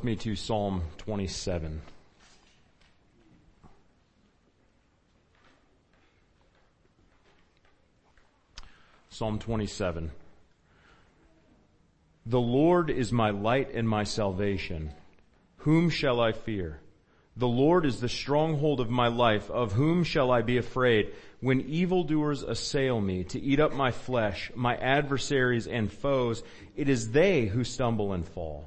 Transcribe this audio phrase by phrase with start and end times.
[0.00, 1.82] with me to Psalm 27.
[9.10, 10.10] Psalm 27.
[12.24, 14.90] The Lord is my light and my salvation.
[15.58, 16.80] Whom shall I fear?
[17.36, 19.50] The Lord is the stronghold of my life.
[19.50, 21.12] Of whom shall I be afraid?
[21.40, 26.42] When evildoers assail me to eat up my flesh, my adversaries and foes,
[26.74, 28.66] it is they who stumble and fall.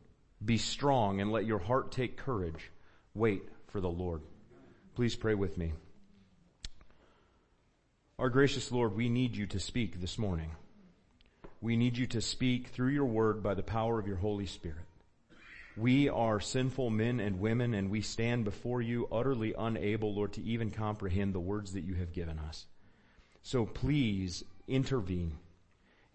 [0.43, 2.71] Be strong and let your heart take courage.
[3.13, 4.21] Wait for the Lord.
[4.95, 5.73] Please pray with me.
[8.17, 10.51] Our gracious Lord, we need you to speak this morning.
[11.59, 14.85] We need you to speak through your word by the power of your Holy Spirit.
[15.77, 20.43] We are sinful men and women and we stand before you utterly unable, Lord, to
[20.43, 22.65] even comprehend the words that you have given us.
[23.43, 25.37] So please intervene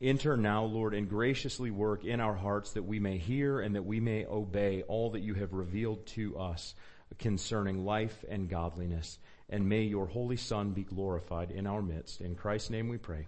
[0.00, 3.86] Enter now, Lord, and graciously work in our hearts that we may hear and that
[3.86, 6.74] we may obey all that you have revealed to us
[7.18, 9.18] concerning life and godliness.
[9.48, 12.20] And may your Holy Son be glorified in our midst.
[12.20, 13.26] In Christ's name we pray.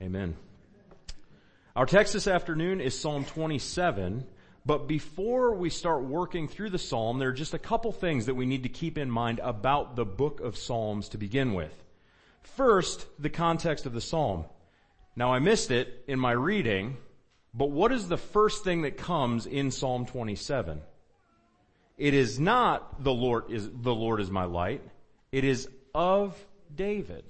[0.00, 0.36] Amen.
[1.74, 4.24] Our text this afternoon is Psalm 27.
[4.64, 8.34] But before we start working through the Psalm, there are just a couple things that
[8.34, 11.74] we need to keep in mind about the book of Psalms to begin with.
[12.40, 14.46] First, the context of the Psalm.
[15.16, 16.98] Now I missed it in my reading,
[17.54, 20.82] but what is the first thing that comes in Psalm 27?
[21.96, 24.82] It is not the Lord is, the Lord is my light.
[25.32, 26.36] It is of
[26.74, 27.24] David.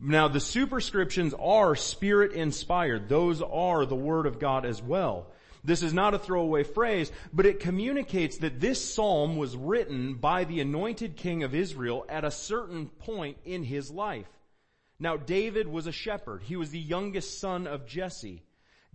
[0.00, 3.10] Now the superscriptions are spirit inspired.
[3.10, 5.26] Those are the word of God as well.
[5.64, 10.44] This is not a throwaway phrase, but it communicates that this psalm was written by
[10.44, 14.28] the anointed king of Israel at a certain point in his life.
[15.00, 16.42] Now David was a shepherd.
[16.42, 18.42] He was the youngest son of Jesse.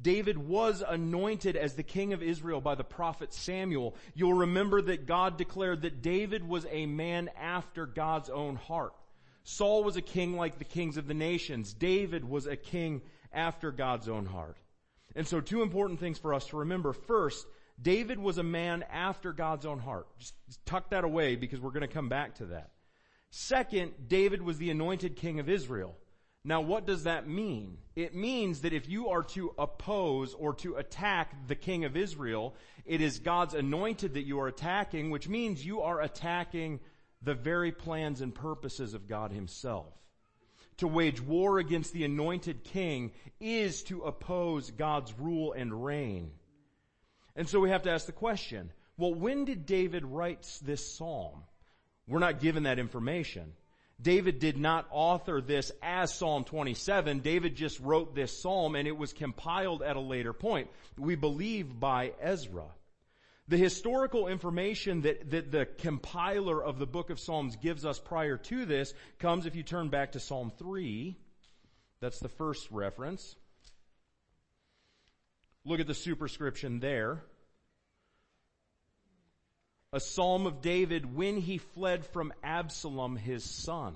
[0.02, 3.96] David was anointed as the king of Israel by the prophet Samuel.
[4.16, 8.94] You'll remember that God declared that David was a man after God's own heart.
[9.44, 11.74] Saul was a king like the kings of the nations.
[11.74, 14.58] David was a king after God's own heart.
[15.16, 16.94] And so two important things for us to remember.
[16.94, 17.46] First,
[17.82, 20.08] David was a man after God's own heart.
[20.18, 20.34] Just
[20.66, 22.72] tuck that away because we're going to come back to that.
[23.36, 25.98] Second, David was the anointed king of Israel.
[26.46, 27.80] Now what does that mean?
[27.96, 32.54] It means that if you are to oppose or to attack the king of Israel,
[32.86, 36.80] it is God's anointed that you are attacking, which means you are attacking
[37.24, 39.92] the very plans and purposes of God himself.
[40.78, 46.30] To wage war against the anointed king is to oppose God's rule and reign.
[47.36, 51.46] And so we have to ask the question, well, when did David write this psalm?
[52.08, 53.54] We're not given that information.
[54.02, 57.20] David did not author this as Psalm 27.
[57.20, 60.70] David just wrote this psalm and it was compiled at a later point.
[60.98, 62.66] We believe by Ezra.
[63.48, 68.38] The historical information that, that the compiler of the book of Psalms gives us prior
[68.38, 71.18] to this comes if you turn back to Psalm 3.
[72.00, 73.36] That's the first reference.
[75.66, 77.24] Look at the superscription there
[79.94, 83.96] a psalm of David when he fled from Absalom, his son.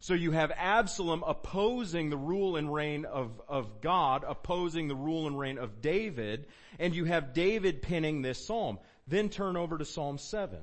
[0.00, 5.28] So you have Absalom opposing the rule and reign of, of God, opposing the rule
[5.28, 6.46] and reign of David,
[6.80, 8.78] and you have David penning this psalm.
[9.06, 10.58] Then turn over to Psalm 7.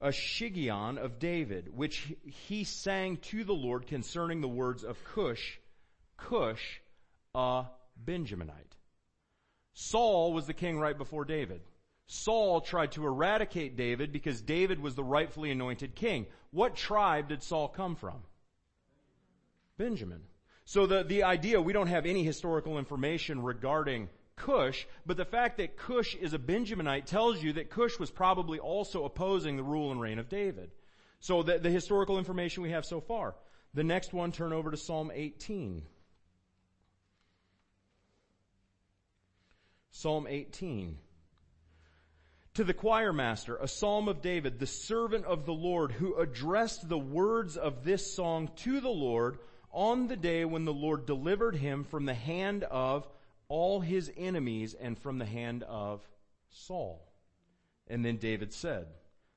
[0.00, 2.12] a Shiggaion of David, which
[2.46, 5.58] he sang to the Lord concerning the words of Cush,
[6.16, 6.80] Cush,
[7.34, 7.64] a
[8.02, 8.76] Benjaminite.
[9.74, 11.60] Saul was the king right before David.
[12.12, 16.26] Saul tried to eradicate David because David was the rightfully anointed king.
[16.50, 18.16] What tribe did Saul come from?
[19.78, 20.22] Benjamin.
[20.64, 25.58] So the, the idea, we don't have any historical information regarding Cush, but the fact
[25.58, 29.92] that Cush is a Benjaminite tells you that Cush was probably also opposing the rule
[29.92, 30.72] and reign of David.
[31.20, 33.36] So the, the historical information we have so far.
[33.72, 35.84] The next one, turn over to Psalm 18.
[39.92, 40.98] Psalm 18.
[42.54, 46.88] To the choir master, a psalm of David, the servant of the Lord, who addressed
[46.88, 49.38] the words of this song to the Lord
[49.70, 53.08] on the day when the Lord delivered him from the hand of
[53.48, 56.02] all his enemies and from the hand of
[56.50, 57.06] Saul.
[57.86, 58.86] And then David said,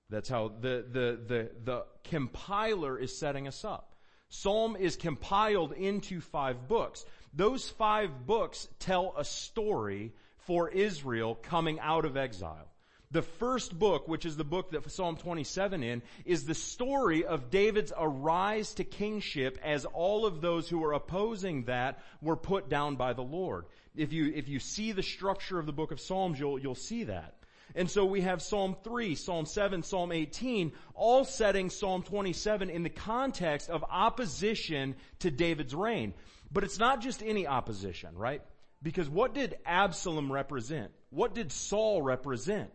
[0.09, 3.95] that's how the, the, the, the compiler is setting us up.
[4.29, 7.05] Psalm is compiled into five books.
[7.33, 12.67] Those five books tell a story for Israel coming out of exile.
[13.13, 17.51] The first book, which is the book that Psalm 27 in, is the story of
[17.51, 22.95] David's arise to kingship as all of those who were opposing that were put down
[22.95, 23.65] by the Lord.
[23.95, 27.03] If you, if you see the structure of the book of Psalms, you'll, you'll see
[27.03, 27.35] that.
[27.75, 32.81] And so we have Psalm 3, Psalm 7, Psalm 18, all setting Psalm 27 in
[32.81, 36.15] the context of opposition to David's reign.
[36.51, 38.41] But it's not just any opposition, right?
[38.81, 40.91] Because what did Absalom represent?
[41.11, 42.71] What did Saul represent?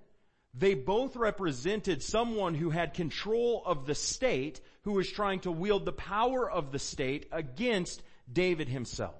[0.55, 5.85] They both represented someone who had control of the state, who was trying to wield
[5.85, 8.03] the power of the state against
[8.33, 9.15] David himself.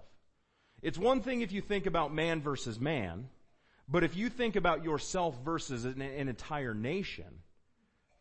[0.83, 3.29] It's one thing if you think about man versus man,
[3.89, 7.43] but if you think about yourself versus an, an entire nation,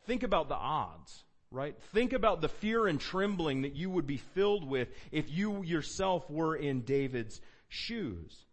[0.06, 1.77] think about the odds, right?
[1.94, 6.30] Think about the fear and trembling that you would be filled with if you yourself
[6.30, 8.45] were in David's shoes.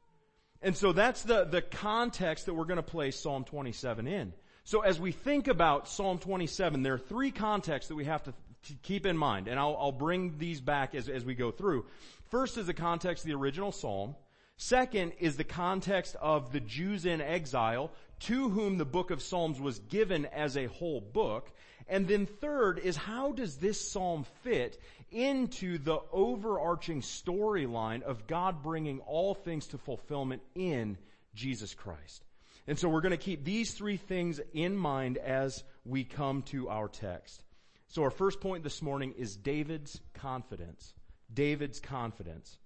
[0.61, 4.33] And so that's the, the context that we're going to place Psalm 27 in.
[4.67, 8.33] So as we think about Psalm 27, there are three contexts that we have to,
[8.33, 11.85] to keep in mind, and I'll, I'll bring these back as, as we go through.
[12.31, 14.17] First is the context of the original Psalm.
[14.57, 17.91] Second is the context of the Jews in exile
[18.21, 21.51] to whom the book of Psalms was given as a whole book.
[21.87, 24.81] And then third is how does this psalm fit
[25.11, 30.97] into the overarching storyline of God bringing all things to fulfillment in
[31.35, 32.25] Jesus Christ?
[32.67, 36.69] And so we're going to keep these three things in mind as we come to
[36.69, 37.45] our text.
[37.89, 40.95] So our first point this morning is David's confidence.
[41.33, 42.57] David's confidence.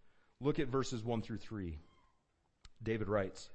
[0.40, 1.78] Look at verses 1 through 3.
[2.82, 3.50] David writes,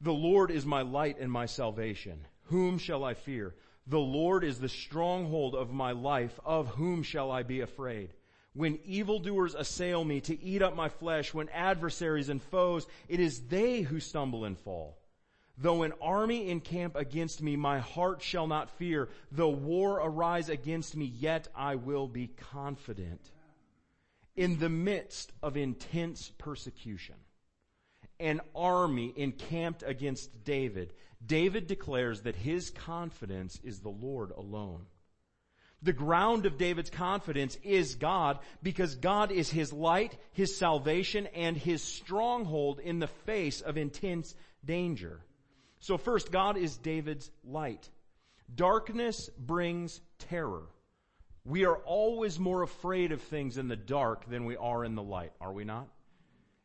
[0.00, 2.26] The Lord is my light and my salvation.
[2.44, 3.54] Whom shall I fear?
[3.86, 6.40] The Lord is the stronghold of my life.
[6.44, 8.14] Of whom shall I be afraid?
[8.54, 13.42] When evildoers assail me to eat up my flesh, when adversaries and foes, it is
[13.42, 14.99] they who stumble and fall.
[15.60, 19.10] Though an army encamp against me, my heart shall not fear.
[19.30, 23.20] Though war arise against me, yet I will be confident.
[24.36, 27.16] In the midst of intense persecution,
[28.18, 34.86] an army encamped against David, David declares that his confidence is the Lord alone.
[35.82, 41.54] The ground of David's confidence is God because God is his light, his salvation, and
[41.54, 45.20] his stronghold in the face of intense danger.
[45.80, 47.88] So first, God is David's light.
[48.54, 50.62] Darkness brings terror.
[51.44, 55.02] We are always more afraid of things in the dark than we are in the
[55.02, 55.88] light, are we not?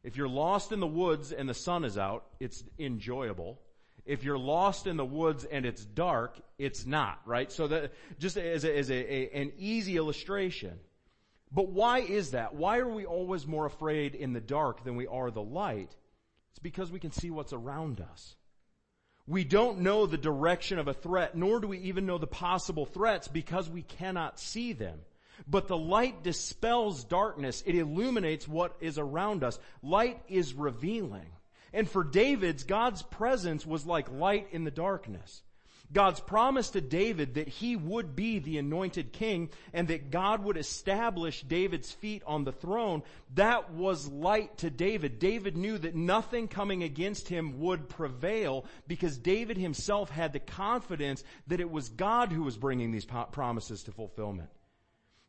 [0.04, 3.60] If you're lost in the woods and the sun is out, it's enjoyable.
[4.06, 7.52] If you're lost in the woods and it's dark, it's not, right?
[7.52, 10.78] So that, just as, a, as a, a, an easy illustration.
[11.52, 12.54] But why is that?
[12.54, 15.96] Why are we always more afraid in the dark than we are the light?
[16.52, 18.36] It's because we can see what's around us.
[19.28, 22.86] We don't know the direction of a threat, nor do we even know the possible
[22.86, 25.00] threats because we cannot see them.
[25.48, 27.64] But the light dispels darkness.
[27.66, 29.60] It illuminates what is around us.
[29.82, 31.28] Light is revealing.
[31.74, 35.42] And for David's, God's presence was like light in the darkness.
[35.94, 40.58] God's promise to David that he would be the anointed king and that God would
[40.58, 43.04] establish David's feet on the throne,
[43.36, 45.20] that was light to David.
[45.20, 51.24] David knew that nothing coming against him would prevail because David himself had the confidence
[51.48, 54.50] that it was God who was bringing these promises to fulfillment.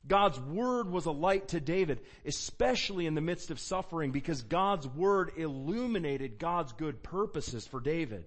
[0.08, 4.86] God's word was a light to David, especially in the midst of suffering because God's
[4.86, 8.24] word illuminated God's good purposes for David.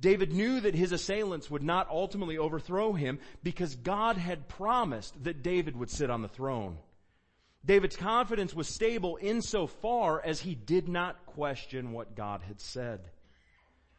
[0.00, 5.42] David knew that his assailants would not ultimately overthrow him because God had promised that
[5.42, 6.78] David would sit on the throne.
[7.64, 13.00] David's confidence was stable insofar as he did not question what God had said.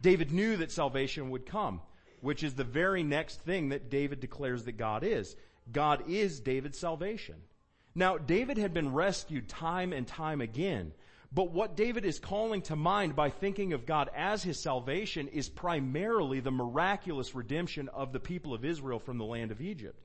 [0.01, 1.81] David knew that salvation would come,
[2.21, 5.35] which is the very next thing that David declares that God is.
[5.71, 7.35] God is David's salvation.
[7.95, 10.91] Now, David had been rescued time and time again,
[11.35, 15.49] but what David is calling to mind by thinking of God as his salvation is
[15.49, 20.01] primarily the miraculous redemption of the people of Israel from the land of Egypt.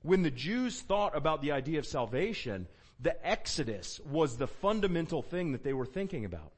[0.00, 2.66] When the Jews thought about the idea of salvation,
[2.98, 6.52] the Exodus was the fundamental thing that they were thinking about.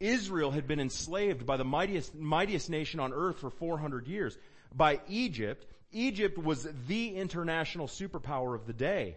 [0.00, 4.36] Israel had been enslaved by the mightiest, mightiest nation on earth for 400 years.
[4.74, 9.16] By Egypt, Egypt was the international superpower of the day.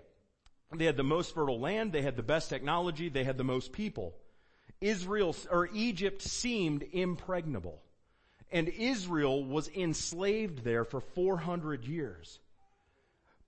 [0.74, 3.72] They had the most fertile land, they had the best technology, they had the most
[3.72, 4.16] people.
[4.82, 7.82] Israel, or Egypt seemed impregnable.
[8.52, 12.40] And Israel was enslaved there for 400 years.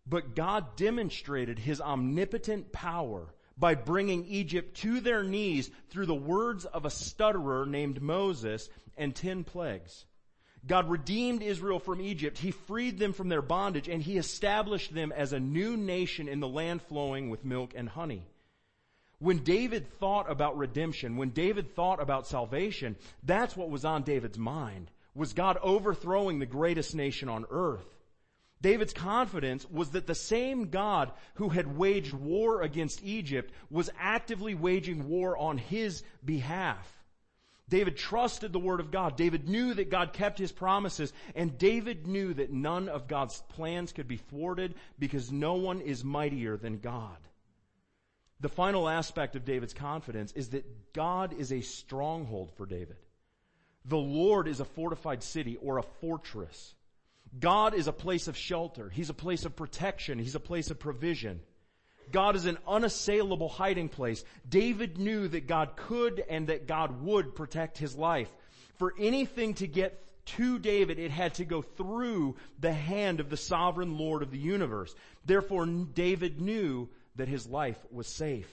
[0.06, 6.66] But God demonstrated His omnipotent power by bringing Egypt to their knees through the words
[6.66, 10.06] of a stutterer named Moses and ten plagues.
[10.68, 12.38] God redeemed Israel from Egypt.
[12.38, 16.40] He freed them from their bondage and he established them as a new nation in
[16.40, 18.24] the land flowing with milk and honey.
[19.20, 24.38] When David thought about redemption, when David thought about salvation, that's what was on David's
[24.38, 24.92] mind.
[25.16, 27.86] Was God overthrowing the greatest nation on earth?
[28.62, 34.56] David's confidence was that the same God who had waged war against Egypt was actively
[34.56, 36.97] waging war on his behalf.
[37.70, 39.18] David trusted the word of God.
[39.18, 43.92] David knew that God kept his promises and David knew that none of God's plans
[43.92, 47.18] could be thwarted because no one is mightier than God.
[48.40, 52.98] The final aspect of David's confidence is that God is a stronghold for David.
[53.86, 56.74] The Lord is a fortified city or a fortress.
[57.38, 58.90] God is a place of shelter.
[58.90, 60.20] He's a place of protection.
[60.20, 61.42] He's a place of provision.
[62.12, 64.24] God is an unassailable hiding place.
[64.48, 68.30] David knew that God could and that God would protect his life.
[68.76, 70.04] For anything to get
[70.38, 74.38] to David, it had to go through the hand of the sovereign Lord of the
[74.38, 74.94] universe.
[75.26, 78.48] Therefore, David knew that his life was safe.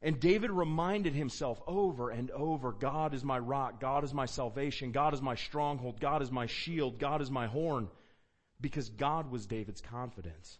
[0.00, 4.90] And David reminded himself over and over, God is my rock, God is my salvation,
[4.90, 7.88] God is my stronghold, God is my shield, God is my horn,
[8.60, 10.58] because God was David's confidence.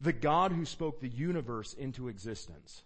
[0.00, 2.82] The God who spoke the universe into existence.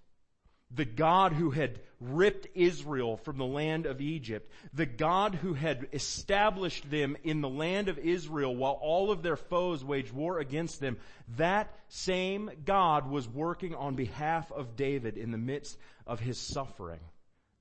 [0.71, 4.51] The God who had ripped Israel from the land of Egypt.
[4.73, 9.37] The God who had established them in the land of Israel while all of their
[9.37, 10.97] foes waged war against them.
[11.37, 17.01] That same God was working on behalf of David in the midst of his suffering.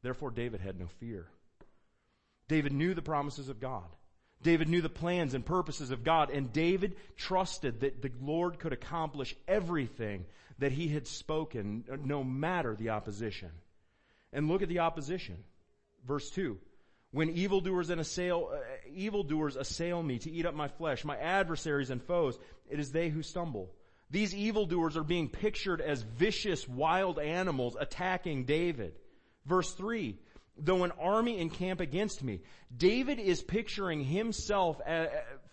[0.01, 1.27] Therefore David had no fear.
[2.47, 3.85] David knew the promises of God.
[4.43, 8.73] David knew the plans and purposes of God, and David trusted that the Lord could
[8.73, 10.25] accomplish everything
[10.59, 13.49] that he had spoken, no matter the opposition.
[14.31, 15.37] And look at the opposition.
[16.07, 16.57] Verse 2.
[17.11, 18.59] When evildoers and assail, uh,
[18.91, 23.09] evildoers assail me to eat up my flesh, my adversaries and foes, it is they
[23.09, 23.71] who stumble.
[24.09, 28.93] These evildoers are being pictured as vicious wild animals attacking David.
[29.45, 30.17] Verse 3
[30.57, 32.41] though an army encamp against me.
[32.75, 35.07] David is picturing himself uh,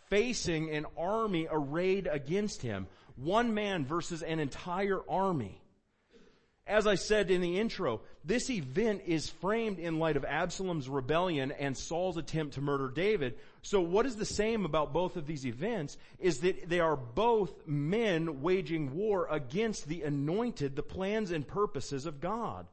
[0.09, 2.87] facing an army arrayed against him.
[3.17, 5.61] One man versus an entire army.
[6.67, 11.51] As I said in the intro, this event is framed in light of Absalom's rebellion
[11.51, 13.35] and Saul's attempt to murder David.
[13.63, 17.67] So what is the same about both of these events is that they are both
[17.67, 22.67] men waging war against the anointed, the plans and purposes of God.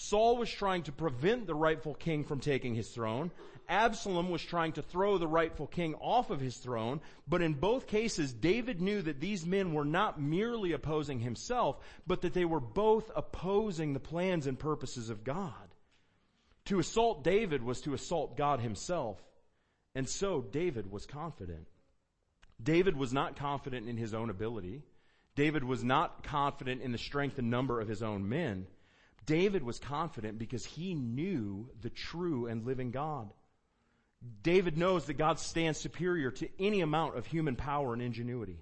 [0.00, 3.30] Saul was trying to prevent the rightful king from taking his throne.
[3.68, 7.02] Absalom was trying to throw the rightful king off of his throne.
[7.28, 11.76] But in both cases, David knew that these men were not merely opposing himself,
[12.06, 15.52] but that they were both opposing the plans and purposes of God.
[16.64, 19.22] To assault David was to assault God himself.
[19.94, 21.66] And so David was confident.
[22.60, 24.82] David was not confident in his own ability.
[25.34, 28.66] David was not confident in the strength and number of his own men.
[29.26, 33.30] David was confident because he knew the true and living God.
[34.42, 38.58] David knows that God stands superior to any amount of human power and ingenuity.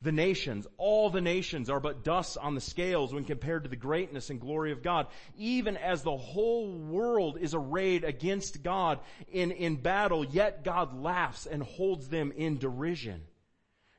[0.00, 3.76] The nations, all the nations are but dust on the scales when compared to the
[3.76, 5.08] greatness and glory of God.
[5.36, 9.00] Even as the whole world is arrayed against God
[9.32, 13.22] in, in battle, yet God laughs and holds them in derision.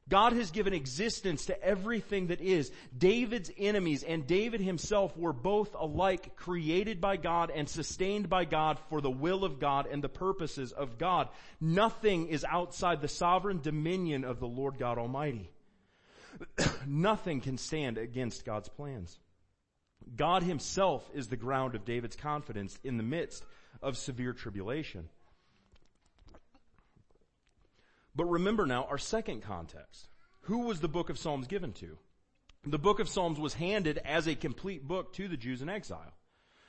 [0.09, 2.71] God has given existence to everything that is.
[2.97, 8.79] David's enemies and David himself were both alike created by God and sustained by God
[8.89, 11.29] for the will of God and the purposes of God.
[11.61, 15.51] Nothing is outside the sovereign dominion of the Lord God Almighty.
[16.87, 19.17] Nothing can stand against God's plans.
[20.15, 23.43] God himself is the ground of David's confidence in the midst
[23.81, 25.07] of severe tribulation.
[28.19, 30.09] But remember now our second context.
[30.41, 31.97] Who was the book of Psalms given to?
[32.65, 36.11] The book of Psalms was handed as a complete book to the Jews in exile.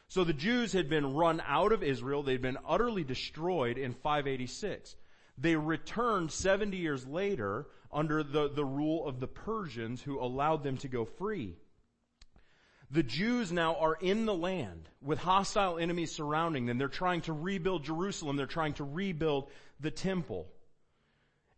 [0.07, 2.23] So the Jews had been run out of Israel.
[2.23, 4.95] They'd been utterly destroyed in 586.
[5.39, 10.77] They returned 70 years later under the, the rule of the Persians who allowed them
[10.77, 11.57] to go free.
[12.93, 16.79] The Jews now are in the land with hostile enemies surrounding them.
[16.79, 18.37] They're trying to rebuild Jerusalem.
[18.37, 20.47] They're trying to rebuild the temple.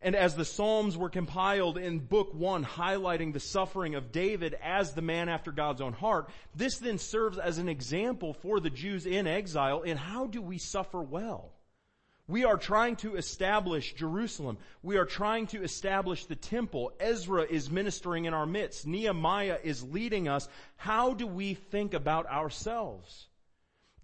[0.04, 4.92] And as the Psalms were compiled in book one, highlighting the suffering of David as
[4.92, 9.06] the man after God's own heart, this then serves as an example for the Jews
[9.06, 11.52] in exile in how do we suffer well?
[12.26, 14.59] We are trying to establish Jerusalem.
[14.82, 16.92] We are trying to establish the temple.
[16.99, 18.87] Ezra is ministering in our midst.
[18.87, 20.49] Nehemiah is leading us.
[20.76, 23.28] How do we think about ourselves?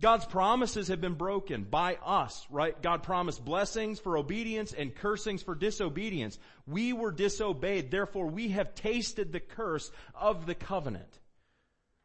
[0.00, 2.80] God's promises have been broken by us, right?
[2.80, 6.38] God promised blessings for obedience and cursings for disobedience.
[6.66, 7.90] We were disobeyed.
[7.90, 11.18] Therefore, we have tasted the curse of the covenant.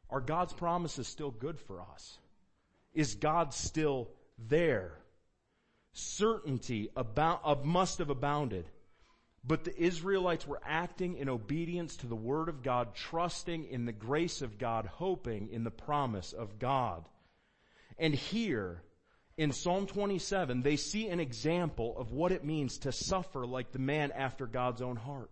[0.09, 2.17] Are God's promises still good for us?
[2.93, 4.97] Is God still there?
[5.93, 8.67] certainty about, must have abounded.
[9.45, 13.91] But the Israelites were acting in obedience to the word of God, trusting in the
[13.91, 17.07] grace of God, hoping in the promise of God.
[17.97, 18.81] And here,
[19.37, 23.79] in Psalm 27, they see an example of what it means to suffer like the
[23.79, 25.31] man after God's own heart.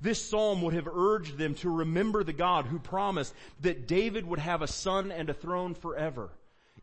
[0.00, 4.40] This psalm would have urged them to remember the God who promised that David would
[4.40, 6.30] have a son and a throne forever.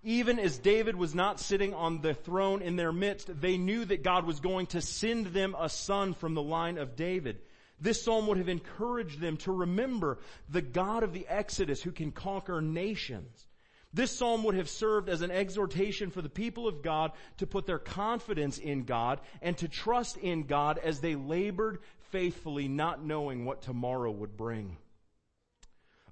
[0.03, 4.03] Even as David was not sitting on the throne in their midst, they knew that
[4.03, 7.39] God was going to send them a son from the line of David.
[7.81, 12.13] This psalm would have encouraged them to remember the God of the Exodus who can
[12.13, 13.48] conquer nations.
[13.91, 17.65] This psalm would have served as an exhortation for the people of God to put
[17.65, 21.80] their confidence in God and to trust in God as they labored
[22.12, 24.78] faithfully, not knowing what tomorrow would bring.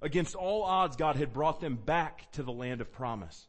[0.02, 3.46] Against all odds, God had brought them back to the land of promise.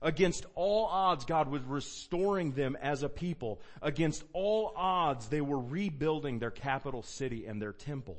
[0.00, 3.60] Against all odds, God was restoring them as a people.
[3.80, 8.18] Against all odds, they were rebuilding their capital city and their temple.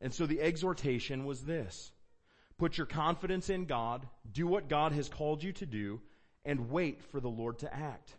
[0.00, 1.92] And so the exhortation was this.
[2.60, 5.98] Put your confidence in God, do what God has called you to do,
[6.44, 8.14] and wait for the Lord to act.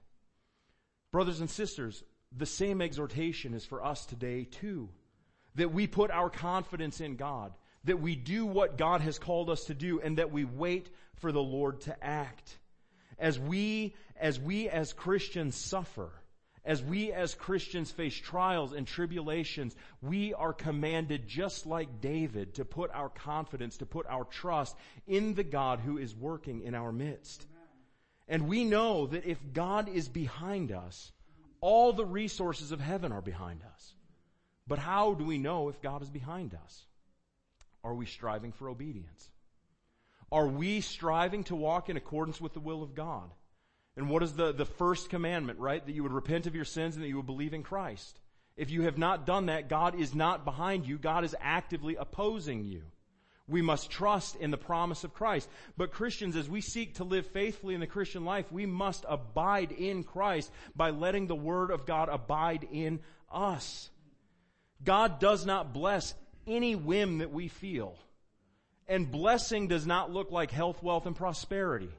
[1.12, 2.04] Brothers and sisters,
[2.36, 4.89] the same exhortation is for us today too.
[5.54, 9.65] That we put our confidence in God, that we do what God has called us
[9.65, 12.58] to do, and that we wait for the Lord to act
[13.19, 16.10] as we, as we as Christians suffer,
[16.63, 22.65] as we as Christians face trials and tribulations, we are commanded just like David to
[22.65, 24.76] put our confidence, to put our trust
[25.08, 27.47] in the God who is working in our midst.
[28.28, 31.12] And we know that if God is behind us,
[31.62, 33.93] all the resources of heaven are behind us.
[34.67, 36.86] But how do we know if God is behind us?
[37.84, 39.30] Are we striving for obedience?
[40.32, 43.32] Are we striving to walk in accordance with the will of God?
[43.97, 45.86] And what is the, the first commandment, right?
[45.86, 48.19] That you would repent of your sins and that you would believe in Christ.
[48.56, 50.97] If you have not done that, God is not behind you.
[50.97, 52.84] God is actively opposing you.
[53.47, 55.49] We must trust in the promise of Christ.
[55.75, 59.71] But Christians, as we seek to live faithfully in the Christian life, we must abide
[59.71, 63.89] in Christ by letting the Word of God abide in us.
[64.84, 66.13] God does not bless
[66.47, 67.97] any whim that we feel.
[68.88, 71.89] And blessing does not look like health, wealth, and prosperity.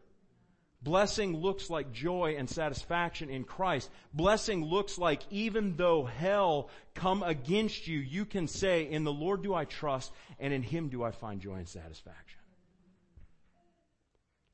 [0.82, 3.88] Blessing looks like joy and satisfaction in Christ.
[4.12, 9.42] Blessing looks like even though hell come against you, you can say, in the Lord
[9.42, 12.40] do I trust, and in Him do I find joy and satisfaction.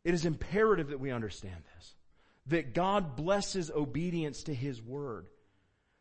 [0.05, 1.95] It is imperative that we understand this.
[2.49, 5.27] That God blesses obedience to His Word.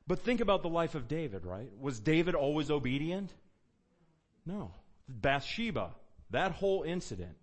[0.08, 1.70] But think about the life of David, right?
[1.80, 3.34] Was David always obedient?
[4.46, 4.72] No.
[5.08, 5.92] Bathsheba,
[6.32, 7.38] that whole incident.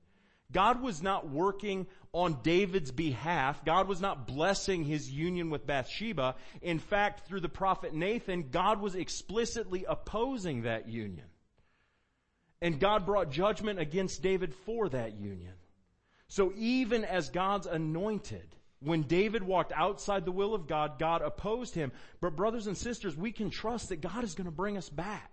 [0.52, 3.64] God was not working on David's behalf.
[3.64, 6.36] God was not blessing his union with Bathsheba.
[6.62, 11.26] In fact, through the prophet Nathan, God was explicitly opposing that union.
[12.62, 15.54] And God brought judgment against David for that union.
[16.28, 21.74] So even as God's anointed, when David walked outside the will of God, God opposed
[21.74, 21.90] him.
[22.20, 25.30] But brothers and sisters, we can trust that God is going to bring us back.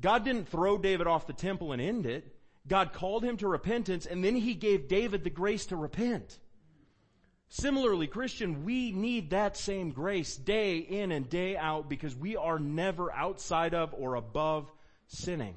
[0.00, 2.34] God didn't throw David off the temple and end it.
[2.66, 6.38] God called him to repentance and then he gave David the grace to repent.
[7.48, 12.60] Similarly, Christian, we need that same grace day in and day out because we are
[12.60, 14.70] never outside of or above
[15.08, 15.56] sinning.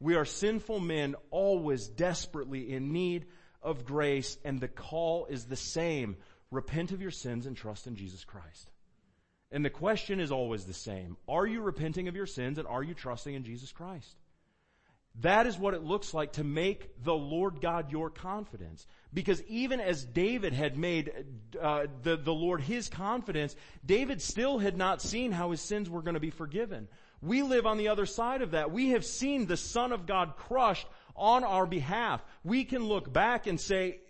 [0.00, 3.26] We are sinful men always desperately in need
[3.62, 6.16] of grace and the call is the same.
[6.50, 8.70] Repent of your sins and trust in Jesus Christ.
[9.50, 11.16] And the question is always the same.
[11.28, 14.16] Are you repenting of your sins and are you trusting in Jesus Christ?
[15.20, 18.86] That is what it looks like to make the Lord God your confidence.
[19.12, 21.12] Because even as David had made
[21.60, 23.54] uh, the, the Lord his confidence,
[23.86, 26.88] David still had not seen how his sins were going to be forgiven.
[27.22, 28.72] We live on the other side of that.
[28.72, 32.22] We have seen the Son of God crushed on our behalf.
[32.42, 34.00] We can look back and say,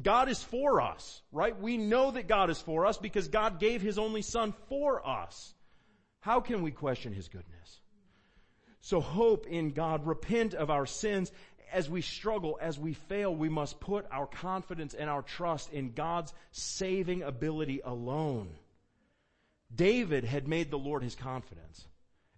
[0.00, 1.58] God is for us, right?
[1.58, 5.54] We know that God is for us because God gave His only Son for us.
[6.20, 7.80] How can we question His goodness?
[8.80, 11.32] So hope in God, repent of our sins.
[11.72, 15.92] As we struggle, as we fail, we must put our confidence and our trust in
[15.92, 18.50] God's saving ability alone.
[19.74, 21.84] David had made the Lord his confidence.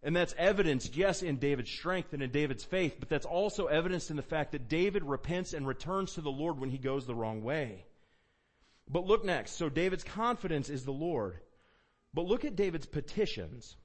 [0.02, 4.10] And that's evidenced, yes, in David's strength and in David's faith, but that's also evidenced
[4.10, 7.14] in the fact that David repents and returns to the Lord when he goes the
[7.14, 7.84] wrong way.
[8.88, 9.52] But look next.
[9.52, 11.36] So David's confidence is the Lord.
[12.14, 13.76] But look at David's petitions.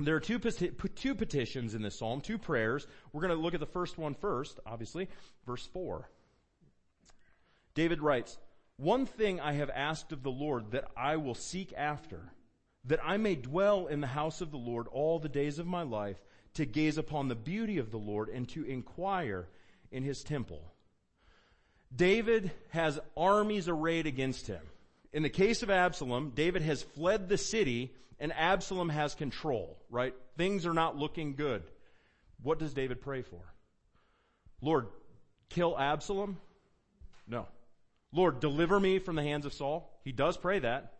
[0.00, 2.86] There are two, two petitions in this psalm, two prayers.
[3.12, 5.08] We're going to look at the first one first, obviously,
[5.44, 6.08] verse 4.
[7.74, 8.38] David writes,
[8.76, 12.32] One thing I have asked of the Lord that I will seek after,
[12.84, 15.82] that I may dwell in the house of the Lord all the days of my
[15.82, 16.16] life,
[16.54, 19.48] to gaze upon the beauty of the Lord and to inquire
[19.90, 20.62] in his temple.
[21.94, 24.62] David has armies arrayed against him.
[25.12, 30.14] In the case of Absalom, David has fled the city and Absalom has control, right?
[30.36, 31.62] Things are not looking good.
[32.42, 33.40] What does David pray for?
[34.60, 34.86] Lord,
[35.48, 36.38] kill Absalom?
[37.26, 37.46] No.
[38.12, 39.90] Lord, deliver me from the hands of Saul?
[40.04, 40.94] He does pray that.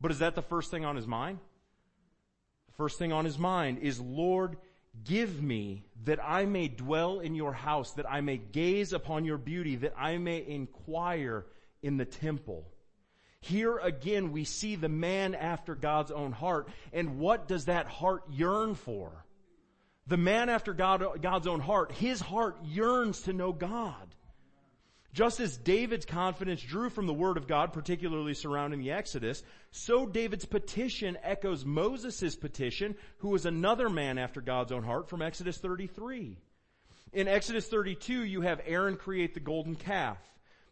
[0.00, 1.38] But is that the first thing on his mind?
[2.66, 4.56] The first thing on his mind is, Lord,
[5.04, 9.38] give me that I may dwell in your house, that I may gaze upon your
[9.38, 11.46] beauty, that I may inquire
[11.82, 12.64] in the temple.
[13.44, 16.68] Here again we see the man after God's own heart.
[16.92, 19.12] And what does that heart yearn for?
[20.06, 24.14] The man after God, God's own heart, his heart yearns to know God.
[25.12, 30.06] Just as David's confidence drew from the Word of God, particularly surrounding the Exodus, so
[30.06, 35.58] David's petition echoes Moses' petition, who was another man after God's own heart from Exodus
[35.58, 36.38] 33.
[37.12, 40.18] In Exodus 32, you have Aaron create the golden calf,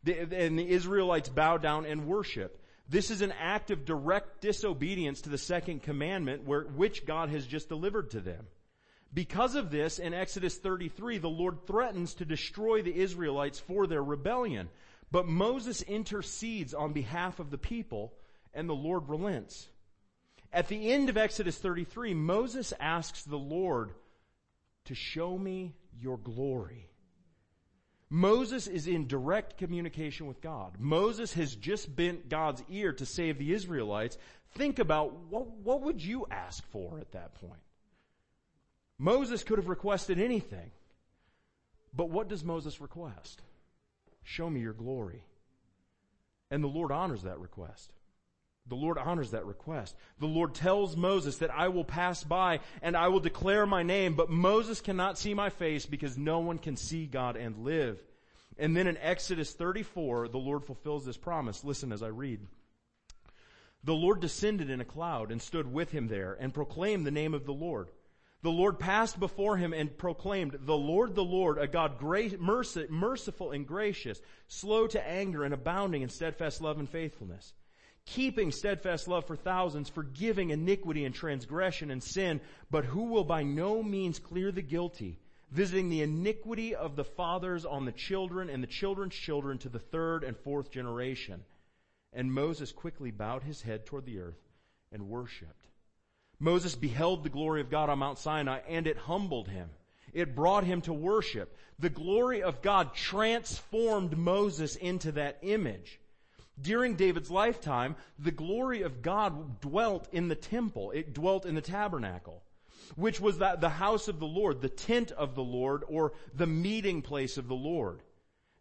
[0.04, 2.58] and the Israelites bow down and worship.
[2.88, 7.46] This is an act of direct disobedience to the second commandment where, which God has
[7.46, 8.46] just delivered to them.
[9.14, 14.02] Because of this, in Exodus 33, the Lord threatens to destroy the Israelites for their
[14.02, 14.68] rebellion.
[15.10, 18.14] But Moses intercedes on behalf of the people
[18.54, 19.68] and the Lord relents.
[20.52, 23.92] At the end of Exodus 33, Moses asks the Lord
[24.86, 26.91] to show me your glory.
[28.14, 30.74] Moses is in direct communication with God.
[30.78, 34.18] Moses has just bent God's ear to save the Israelites.
[34.54, 37.62] Think about what, what would you ask for at that point?
[38.98, 40.72] Moses could have requested anything.
[41.94, 43.40] But what does Moses request?
[44.24, 45.24] Show me your glory.
[46.50, 47.94] And the Lord honors that request.
[48.66, 49.96] The Lord honors that request.
[50.20, 54.14] The Lord tells Moses that I will pass by and I will declare my name,
[54.14, 57.98] but Moses cannot see my face because no one can see God and live.
[58.58, 61.64] And then in Exodus 34, the Lord fulfills this promise.
[61.64, 62.46] Listen as I read.
[63.82, 67.34] The Lord descended in a cloud and stood with him there and proclaimed the name
[67.34, 67.88] of the Lord.
[68.42, 73.50] The Lord passed before him and proclaimed, the Lord, the Lord, a God great, merciful
[73.50, 77.54] and gracious, slow to anger and abounding in steadfast love and faithfulness
[78.06, 83.42] keeping steadfast love for thousands, forgiving iniquity and transgression and sin, but who will by
[83.42, 85.18] no means clear the guilty,
[85.50, 89.78] visiting the iniquity of the fathers on the children and the children's children to the
[89.78, 91.42] third and fourth generation.
[92.12, 94.40] And Moses quickly bowed his head toward the earth
[94.90, 95.68] and worshiped.
[96.38, 99.70] Moses beheld the glory of God on Mount Sinai and it humbled him.
[100.12, 101.56] It brought him to worship.
[101.78, 106.00] The glory of God transformed Moses into that image.
[106.60, 110.90] During David's lifetime, the glory of God dwelt in the temple.
[110.90, 112.42] It dwelt in the tabernacle,
[112.94, 117.02] which was the, house of the Lord, the tent of the Lord, or the meeting
[117.02, 118.02] place of the Lord.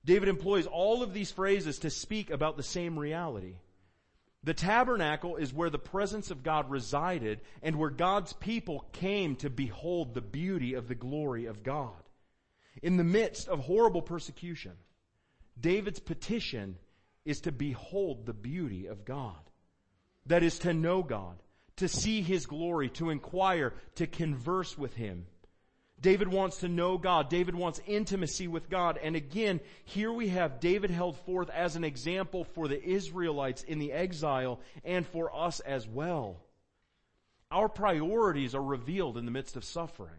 [0.04, 3.56] David employs all of these phrases to speak about the same reality.
[4.44, 9.52] The tabernacle is where the presence of God resided and where God's people came to
[9.52, 11.94] behold the beauty of the glory of God.
[12.82, 14.72] In the midst of horrible persecution,
[15.60, 16.78] David's petition
[17.26, 19.36] is to behold the beauty of God.
[20.28, 21.42] That is to know God,
[21.78, 25.26] to see His glory, to inquire, to converse with Him.
[26.02, 27.30] David wants to know God.
[27.30, 29.00] David wants intimacy with God.
[29.02, 33.78] And again, here we have David held forth as an example for the Israelites in
[33.78, 36.38] the exile and for us as well.
[37.52, 40.18] Our priorities are revealed in the midst of suffering.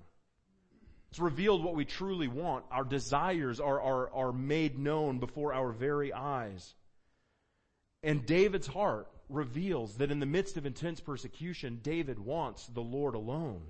[1.10, 2.64] It's revealed what we truly want.
[2.70, 6.74] Our desires are, are, are made known before our very eyes.
[8.02, 13.14] And David's heart reveals that in the midst of intense persecution, David wants the Lord
[13.14, 13.62] alone.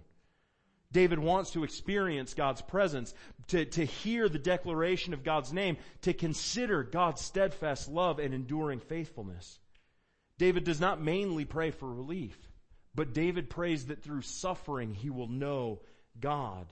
[0.90, 3.14] David wants to experience God's presence,
[3.48, 8.80] to, to hear the declaration of God's name, to consider God's steadfast love and enduring
[8.80, 9.58] faithfulness.
[10.38, 12.36] David does not mainly pray for relief,
[12.94, 15.80] but David prays that through suffering he will know
[16.20, 16.66] God.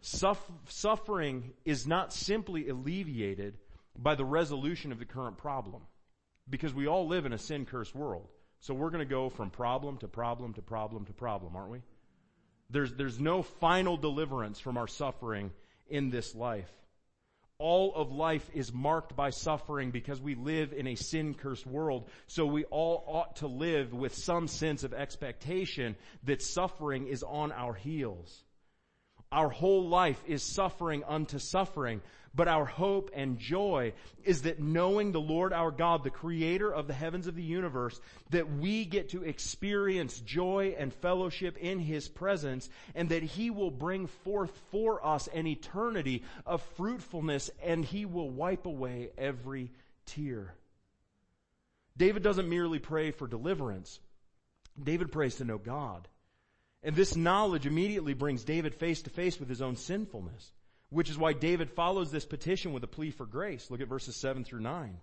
[0.00, 3.58] Suff- suffering is not simply alleviated
[3.98, 5.82] by the resolution of the current problem,
[6.48, 8.28] because we all live in a sin-cursed world.
[8.60, 11.82] So we're going to go from problem to problem to problem to problem, aren't we?
[12.70, 15.52] There's, there's no final deliverance from our suffering
[15.88, 16.70] in this life.
[17.58, 22.08] All of life is marked by suffering because we live in a sin cursed world.
[22.26, 27.50] So we all ought to live with some sense of expectation that suffering is on
[27.50, 28.44] our heels.
[29.32, 32.00] Our whole life is suffering unto suffering.
[32.38, 36.86] But our hope and joy is that knowing the Lord our God, the creator of
[36.86, 42.06] the heavens of the universe, that we get to experience joy and fellowship in His
[42.06, 48.04] presence and that He will bring forth for us an eternity of fruitfulness and He
[48.04, 49.72] will wipe away every
[50.06, 50.54] tear.
[51.96, 53.98] David doesn't merely pray for deliverance.
[54.80, 56.06] David prays to know God.
[56.84, 60.52] And this knowledge immediately brings David face to face with his own sinfulness.
[60.90, 63.70] Which is why David follows this petition with a plea for grace.
[63.70, 64.98] Look at verses 7 through 9.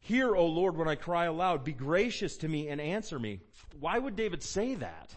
[0.00, 3.40] Hear, O Lord, when I cry aloud, be gracious to me and answer me.
[3.78, 5.14] Why would David say that?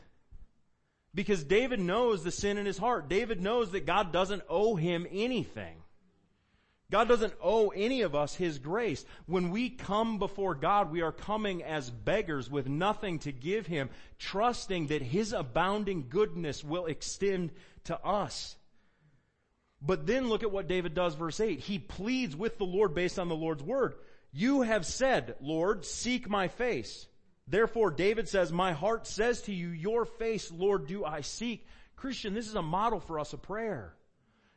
[1.13, 3.09] Because David knows the sin in his heart.
[3.09, 5.77] David knows that God doesn't owe him anything.
[6.89, 9.03] God doesn't owe any of us His grace.
[9.25, 13.89] When we come before God, we are coming as beggars with nothing to give Him,
[14.19, 17.51] trusting that His abounding goodness will extend
[17.85, 18.55] to us.
[19.81, 21.59] But then look at what David does, verse 8.
[21.59, 23.95] He pleads with the Lord based on the Lord's word.
[24.31, 27.05] You have said, Lord, seek my face.
[27.47, 31.65] Therefore, David says, my heart says to you, your face, Lord, do I seek.
[31.95, 33.93] Christian, this is a model for us of prayer.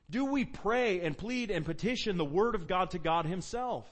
[0.09, 3.87] Do we pray and plead and petition the word of God to God himself?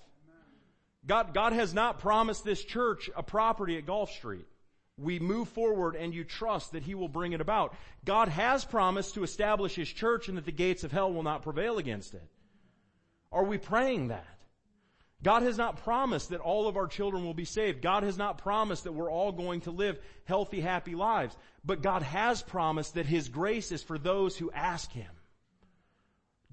[1.06, 4.46] God, God has not promised this church a property at Gulf Street
[4.98, 7.74] we move forward and you trust that He will bring it about.
[8.04, 11.42] God has promised to establish His church and that the gates of hell will not
[11.42, 12.26] prevail against it.
[13.30, 14.26] Are we praying that?
[15.22, 17.82] God has not promised that all of our children will be saved.
[17.82, 21.36] God has not promised that we're all going to live healthy, happy lives.
[21.64, 25.10] But God has promised that His grace is for those who ask Him.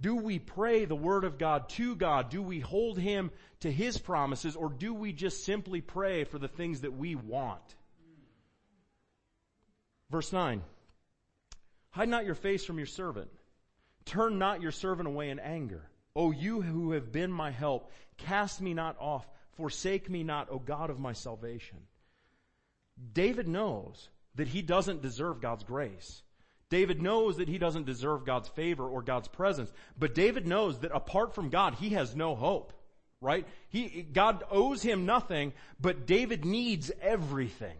[0.01, 2.29] Do we pray the Word of God to God?
[2.29, 3.31] Do we hold Him
[3.61, 7.75] to His promises or do we just simply pray for the things that we want?
[10.09, 10.61] Verse 9.
[11.91, 13.29] Hide not your face from your servant.
[14.05, 15.89] Turn not your servant away in anger.
[16.15, 19.27] O you who have been my help, cast me not off.
[19.57, 21.77] Forsake me not, O God of my salvation.
[23.13, 26.21] David knows that he doesn't deserve God's grace.
[26.69, 29.71] David knows that he doesn't deserve God's favor or God's presence.
[29.97, 32.73] But David knows that apart from God, he has no hope.
[33.21, 33.47] Right?
[33.69, 37.77] He, God owes him nothing, but David needs everything.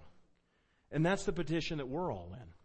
[0.91, 2.55] And that's the petition that we're all in.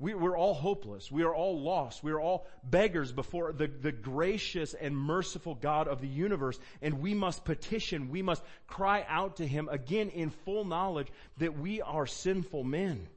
[0.00, 1.10] We, are all hopeless.
[1.10, 2.04] We are all lost.
[2.04, 6.58] We are all beggars before the, the gracious and merciful God of the universe.
[6.80, 8.08] And we must petition.
[8.08, 13.08] We must cry out to Him again in full knowledge that we are sinful men.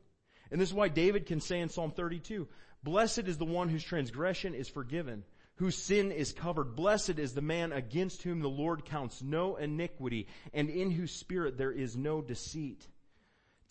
[0.50, 2.48] And this is why David can say in Psalm 32,
[2.84, 5.24] Blessed is the one whose transgression is forgiven,
[5.58, 6.76] whose sin is covered.
[6.76, 11.60] Blessed is the man against whom the Lord counts no iniquity, and in whose spirit
[11.60, 12.88] there is no deceit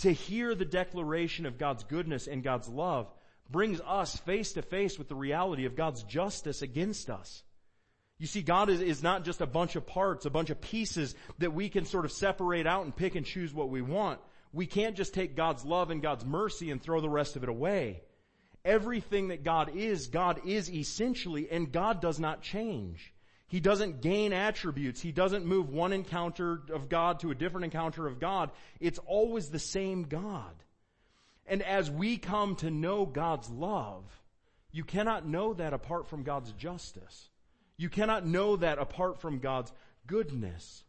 [0.00, 3.12] to hear the declaration of God's goodness and God's love
[3.50, 7.42] brings us face to face with the reality of God's justice against us.
[8.18, 11.14] You see, God is, is not just a bunch of parts, a bunch of pieces
[11.38, 14.20] that we can sort of separate out and pick and choose what we want.
[14.52, 17.48] We can't just take God's love and God's mercy and throw the rest of it
[17.48, 18.02] away.
[18.64, 23.12] Everything that God is, God is essentially, and God does not change.
[23.50, 25.00] He doesn't gain attributes.
[25.00, 28.52] He doesn't move one encounter of God to a different encounter of God.
[28.78, 30.54] It's always the same God.
[31.48, 34.04] And as we come to know God's love,
[34.70, 37.28] you cannot know that apart from God's justice.
[37.76, 39.72] You cannot know that apart from God's
[40.06, 40.84] goodness.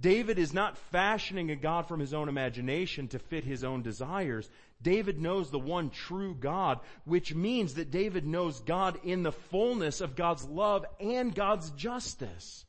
[0.00, 4.48] David is not fashioning a God from his own imagination to fit his own desires.
[4.82, 10.00] David knows the one true God, which means that David knows God in the fullness
[10.00, 12.64] of God's love and God's justice.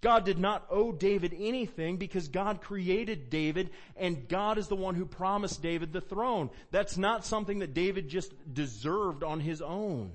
[0.00, 4.94] God did not owe David anything because God created David and God is the one
[4.94, 6.50] who promised David the throne.
[6.70, 10.12] That's not something that David just deserved on his own.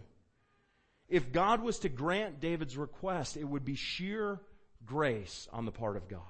[1.09, 4.39] If God was to grant David's request, it would be sheer
[4.85, 6.21] grace on the part of God.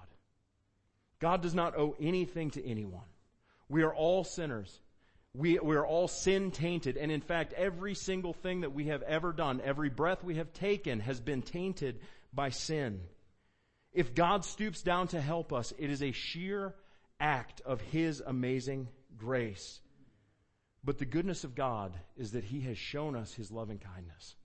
[1.19, 3.05] God does not owe anything to anyone.
[3.69, 4.79] We are all sinners.
[5.33, 6.97] We, we are all sin tainted.
[6.97, 10.53] And in fact, every single thing that we have ever done, every breath we have
[10.53, 11.99] taken has been tainted
[12.33, 13.01] by sin.
[13.93, 16.75] If God stoops down to help us, it is a sheer
[17.19, 19.79] act of His amazing grace.
[20.83, 24.35] But the goodness of God is that He has shown us His loving kindness.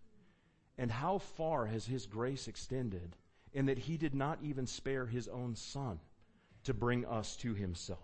[0.77, 3.17] And how far has His grace extended
[3.59, 5.99] in that He did not even spare His own Son
[6.63, 7.99] to bring us to Himself?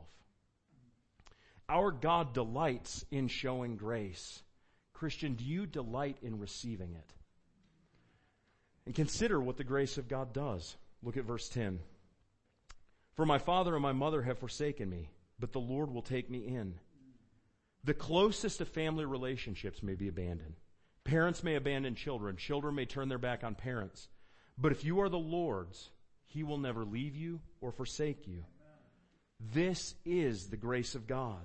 [1.69, 4.43] Our God delights in showing grace.
[4.95, 7.13] Christian, do you delight in receiving it?
[8.85, 10.75] And consider what the grace of God does.
[11.05, 11.79] Look at verse 10.
[13.15, 16.41] For my father and my mother have forsaken me, but the Lord will take me
[16.41, 16.75] in.
[17.85, 20.57] The closest of family relationships may be abandoned.
[21.05, 22.37] Parents may abandon children.
[22.37, 24.09] Children may turn their back on parents.
[24.57, 25.91] But if you are the Lord's,
[26.27, 28.45] He will never leave you or forsake you.
[29.53, 31.45] This is the grace of God.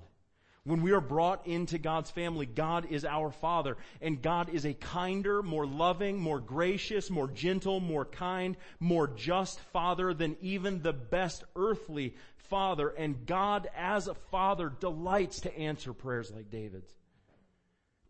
[0.64, 4.74] When we are brought into God's family, God is our Father, and God is a
[4.74, 10.92] kinder, more loving, more gracious, more gentle, more kind, more just Father than even the
[10.92, 16.92] best earthly Father, and God as a Father delights to answer prayers like David's.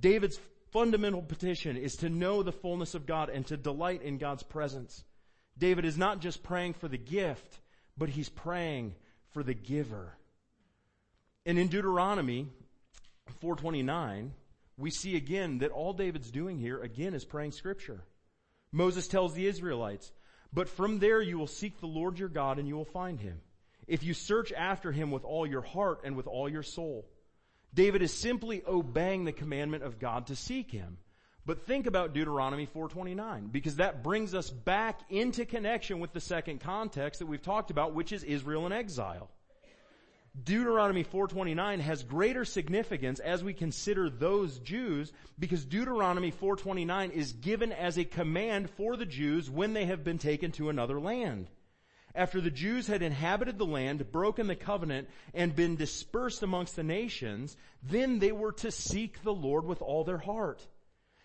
[0.00, 0.40] David's
[0.72, 5.04] fundamental petition is to know the fullness of God and to delight in God's presence.
[5.58, 7.60] David is not just praying for the gift,
[7.96, 8.94] but he's praying
[9.32, 10.14] for the giver.
[11.44, 12.48] And in Deuteronomy
[13.40, 14.32] 429,
[14.76, 18.02] we see again that all David's doing here again is praying scripture.
[18.72, 20.12] Moses tells the Israelites,
[20.52, 23.40] but from there you will seek the Lord your God and you will find him.
[23.86, 27.06] If you search after him with all your heart and with all your soul.
[27.72, 30.98] David is simply obeying the commandment of God to seek him.
[31.46, 36.60] But think about Deuteronomy 429 because that brings us back into connection with the second
[36.60, 39.30] context that we've talked about, which is Israel in exile.
[40.44, 47.72] Deuteronomy 429 has greater significance as we consider those Jews because Deuteronomy 429 is given
[47.72, 51.48] as a command for the Jews when they have been taken to another land.
[52.14, 56.82] After the Jews had inhabited the land, broken the covenant, and been dispersed amongst the
[56.82, 60.66] nations, then they were to seek the Lord with all their heart.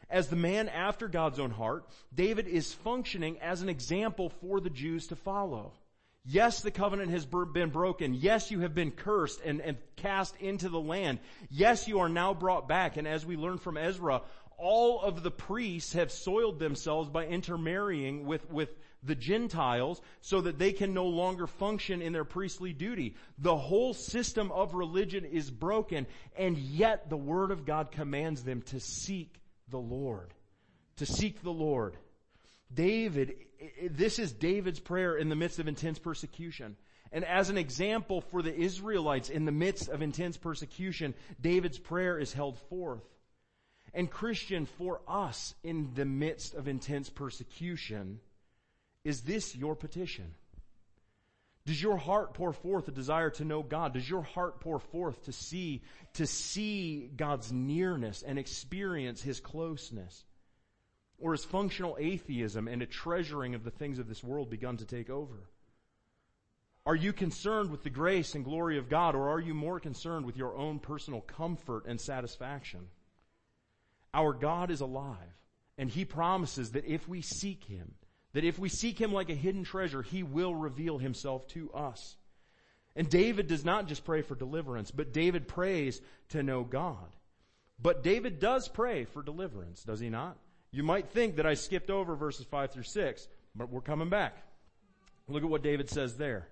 [0.09, 4.69] As the man after God's own heart, David is functioning as an example for the
[4.69, 5.73] Jews to follow.
[6.27, 8.15] Yes, the covenant has been broken.
[8.15, 11.19] Yes, you have been cursed and, and cast into the land.
[11.49, 12.97] Yes, you are now brought back.
[12.97, 14.21] And as we learn from Ezra,
[14.57, 18.69] all of the priests have soiled themselves by intermarrying with, with
[19.05, 23.15] the Gentiles so that they can no longer function in their priestly duty.
[23.37, 28.61] The whole system of religion is broken and yet the Word of God commands them
[28.63, 29.39] to seek
[29.69, 30.33] the Lord.
[30.97, 31.97] To seek the Lord.
[32.73, 33.35] David,
[33.89, 36.75] this is David's prayer in the midst of intense persecution.
[37.11, 42.17] And as an example for the Israelites in the midst of intense persecution, David's prayer
[42.17, 43.03] is held forth.
[43.93, 48.19] And Christian, for us in the midst of intense persecution,
[49.05, 50.33] is this your petition?
[51.65, 53.93] Does your heart pour forth a desire to know God?
[53.93, 55.81] Does your heart pour forth to see,
[56.13, 60.25] to see God's nearness and experience His closeness?
[61.17, 64.85] Or has functional atheism and a treasuring of the things of this world begun to
[64.85, 65.49] take over?
[66.85, 70.25] Are you concerned with the grace and glory of God or are you more concerned
[70.25, 72.87] with your own personal comfort and satisfaction?
[74.13, 75.17] Our God is alive
[75.79, 77.95] and He promises that if we seek Him,
[78.35, 82.17] that if we seek Him like a hidden treasure, He will reveal Himself to us.
[82.93, 87.15] And David does not just pray for deliverance, but David prays to know God.
[87.81, 90.37] But David does pray for deliverance, does he not?
[90.71, 94.35] You might think that I skipped over verses 5 through 6, but we're coming back.
[95.29, 96.49] Look at what David says there.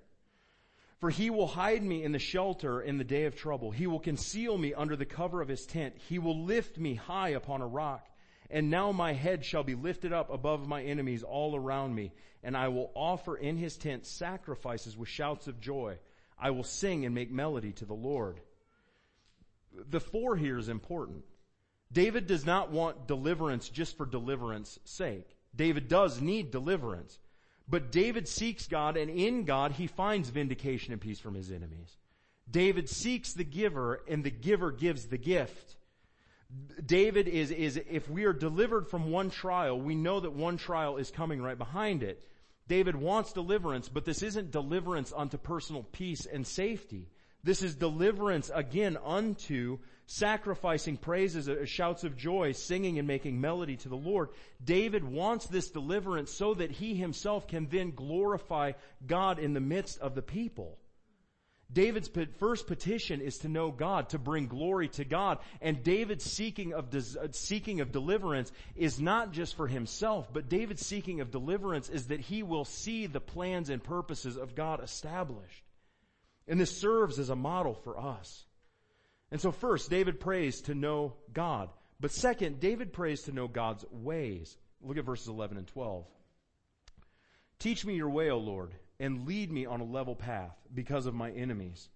[1.01, 3.71] For he will hide me in the shelter in the day of trouble.
[3.71, 5.95] He will conceal me under the cover of his tent.
[6.07, 8.07] He will lift me high upon a rock.
[8.49, 12.11] And now my head shall be lifted up above my enemies all around me,
[12.43, 15.97] and I will offer in his tent sacrifices with shouts of joy.
[16.39, 18.39] I will sing and make melody to the Lord.
[19.89, 21.23] The for here is important.
[21.91, 25.37] David does not want deliverance just for deliverance sake.
[25.55, 27.19] David does need deliverance.
[27.67, 31.97] But David seeks God and in God he finds vindication and peace from his enemies.
[32.49, 35.75] David seeks the giver and the giver gives the gift.
[36.85, 40.97] David is, is, if we are delivered from one trial, we know that one trial
[40.97, 42.23] is coming right behind it.
[42.67, 47.09] David wants deliverance, but this isn't deliverance unto personal peace and safety.
[47.43, 53.75] This is deliverance again unto sacrificing praises, uh, shouts of joy, singing and making melody
[53.77, 54.29] to the Lord.
[54.63, 58.73] David wants this deliverance so that he himself can then glorify
[59.05, 60.77] God in the midst of the people.
[61.73, 65.39] David's first petition is to know God, to bring glory to God.
[65.61, 70.85] And David's seeking of, uh, seeking of deliverance is not just for himself, but David's
[70.85, 75.63] seeking of deliverance is that he will see the plans and purposes of God established.
[76.47, 78.45] And this serves as a model for us.
[79.31, 81.69] And so first, David prays to know God.
[81.99, 84.55] But second, David prays to know God's ways.
[84.81, 86.05] Look at verses 11 and 12.
[87.59, 91.13] Teach me your way, O Lord and lead me on a level path because of
[91.13, 91.89] my enemies.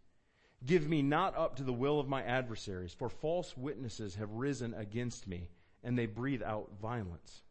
[0.66, 4.74] Give me not up to the will of my adversaries, for false witnesses have risen
[4.74, 5.50] against me,
[5.84, 7.42] and they breathe out violence.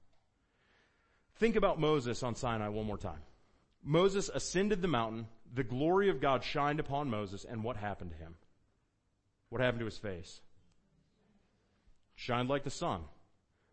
[1.37, 3.21] Think about Moses on Sinai one more time.
[3.85, 8.17] Moses ascended the mountain, the glory of God shined upon Moses, and what happened to
[8.17, 8.35] him?
[9.51, 10.41] What happened to his face?
[12.17, 13.03] Shined like the sun.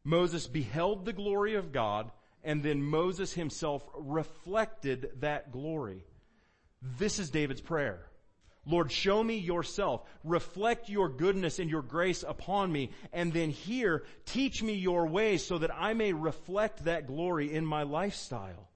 [0.04, 2.12] Moses beheld the glory of God,
[2.44, 6.04] and then Moses himself reflected that glory.
[6.82, 8.06] This is David's prayer.
[8.66, 10.04] Lord, show me yourself.
[10.24, 12.92] Reflect your goodness and your grace upon me.
[13.12, 17.66] And then here, teach me your ways so that I may reflect that glory in
[17.66, 18.70] my lifestyle.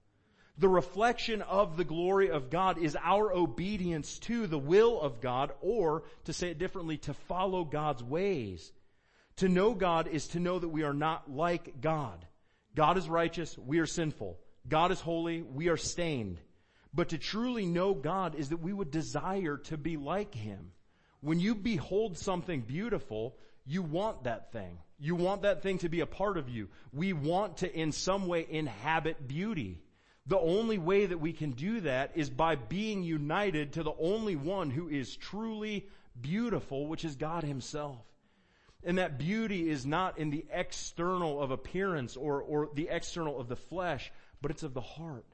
[0.57, 5.51] The reflection of the glory of God is our obedience to the will of God,
[5.61, 8.72] or to say it differently, to follow God's ways.
[9.38, 12.26] To know God is to know that we are not like God.
[12.78, 14.38] God is righteous, we are sinful.
[14.69, 16.39] God is holy, we are stained.
[16.93, 20.73] But to truly know God is that we would desire to be like Him.
[21.21, 24.78] When you behold something beautiful, you want that thing.
[24.99, 26.69] You want that thing to be a part of you.
[26.93, 29.82] We want to in some way inhabit beauty.
[30.28, 34.36] The only way that we can do that is by being united to the only
[34.36, 35.88] one who is truly
[36.21, 38.05] beautiful, which is God Himself.
[38.84, 43.47] And that beauty is not in the external of appearance or, or the external of
[43.47, 44.11] the flesh,
[44.41, 45.25] but it's of the heart.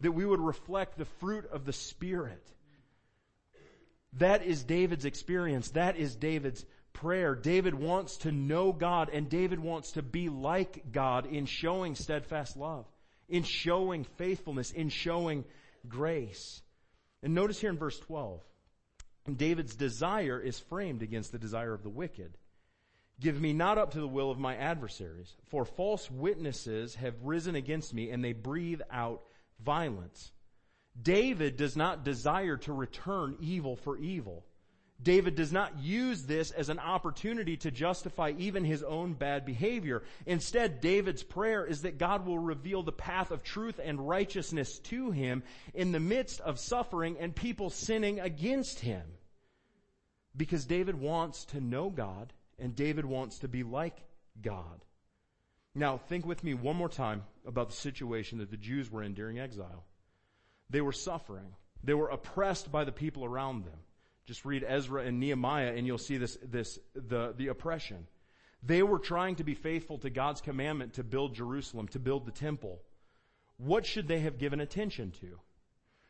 [0.00, 2.42] That we would reflect the fruit of the Spirit.
[4.14, 5.70] That is David's experience.
[5.70, 7.34] That is David's prayer.
[7.34, 12.56] David wants to know God and David wants to be like God in showing steadfast
[12.56, 12.86] love,
[13.28, 15.44] in showing faithfulness, in showing
[15.86, 16.62] grace.
[17.22, 18.40] And notice here in verse 12,
[19.36, 22.36] David's desire is framed against the desire of the wicked.
[23.18, 27.54] Give me not up to the will of my adversaries, for false witnesses have risen
[27.54, 29.22] against me and they breathe out
[29.64, 30.32] violence.
[31.00, 34.44] David does not desire to return evil for evil.
[35.02, 40.02] David does not use this as an opportunity to justify even his own bad behavior.
[40.24, 45.10] Instead, David's prayer is that God will reveal the path of truth and righteousness to
[45.10, 45.42] him
[45.74, 49.02] in the midst of suffering and people sinning against him.
[50.34, 53.98] Because David wants to know God and David wants to be like
[54.40, 54.84] God.
[55.74, 59.14] Now, think with me one more time about the situation that the Jews were in
[59.14, 59.84] during exile.
[60.70, 61.54] They were suffering.
[61.84, 63.78] They were oppressed by the people around them.
[64.24, 68.06] Just read Ezra and Nehemiah and you'll see this, this, the, the oppression.
[68.62, 72.32] They were trying to be faithful to God's commandment to build Jerusalem, to build the
[72.32, 72.80] temple.
[73.58, 75.38] What should they have given attention to?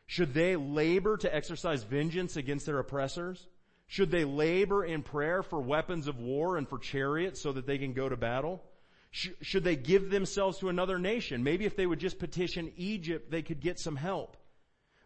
[0.07, 3.45] Should they labor to exercise vengeance against their oppressors?
[3.87, 7.77] Should they labor in prayer for weapons of war and for chariots so that they
[7.77, 8.61] can go to battle?
[9.11, 11.43] Should they give themselves to another nation?
[11.43, 14.35] Maybe if they would just petition Egypt, they could get some help.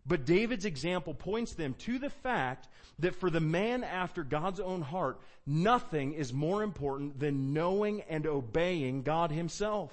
[0.06, 2.68] But David's example points them to the fact
[3.00, 8.26] that for the man after God's own heart, nothing is more important than knowing and
[8.26, 9.92] obeying God himself.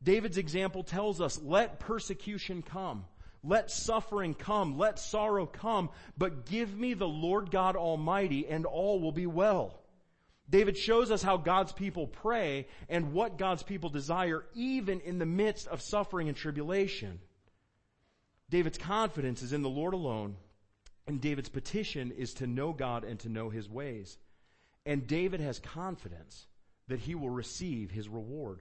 [0.00, 3.04] David's example tells us, let persecution come.
[3.44, 9.00] Let suffering come, let sorrow come, but give me the Lord God Almighty and all
[9.00, 9.80] will be well.
[10.48, 15.26] David shows us how God's people pray and what God's people desire even in the
[15.26, 17.20] midst of suffering and tribulation.
[18.50, 20.36] David's confidence is in the Lord alone
[21.06, 24.18] and David's petition is to know God and to know his ways.
[24.86, 26.46] And David has confidence
[26.88, 28.60] that he will receive his reward.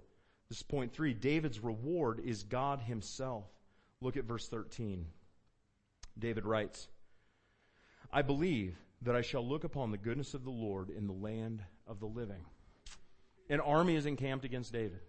[0.50, 1.14] This is point three.
[1.14, 3.46] David's reward is God himself.
[4.02, 5.06] Look at verse 13.
[6.18, 6.88] David writes,
[8.12, 11.64] I believe that I shall look upon the goodness of the Lord in the land
[11.88, 12.44] of the living.
[13.50, 15.00] An army is encamped against David.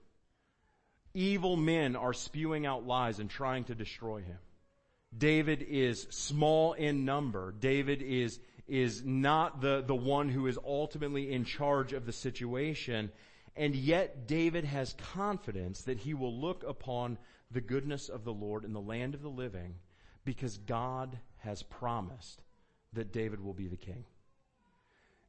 [1.14, 4.38] Evil men are spewing out lies and trying to destroy him.
[5.16, 7.52] David is small in number.
[7.52, 13.10] David is, is not the, the one who is ultimately in charge of the situation.
[13.54, 17.18] And yet David has confidence that he will look upon
[17.52, 19.74] the goodness of the Lord in the land of the living
[20.24, 22.42] because God has promised
[22.92, 24.04] that David will be the king.